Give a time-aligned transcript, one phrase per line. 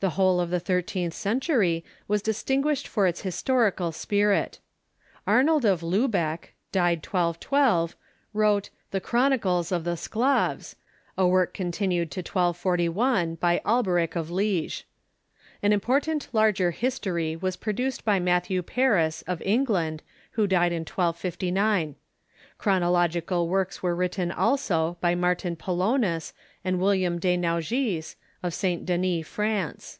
[0.00, 0.64] The whole of Historians,,.,,•■.,,,.,.
[0.64, 4.60] the thirteenth century was distinguished for its his torical spirit.
[5.26, 7.96] Arnold of Liibeck (died 1212)
[8.32, 10.76] wrote the" Chron icles of the Sclaves,"
[11.16, 14.86] a work continued to 1241 by Alberich of Liege.
[15.64, 20.82] An important larger history Avas produced by Mat thew Paris, of England, who died in
[20.82, 21.96] 1259.
[22.56, 26.32] Chronological works were written also by Martin Polonus
[26.64, 28.86] and William de Naugis, of St.
[28.86, 29.98] Denis, France.